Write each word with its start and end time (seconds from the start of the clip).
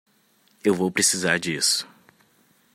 Eu 0.63 0.73
vou 0.73 0.89
precisar 0.91 1.37
disso. 1.37 1.87